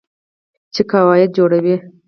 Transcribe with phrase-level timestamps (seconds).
[0.73, 1.75] چې قواعد جوړوي.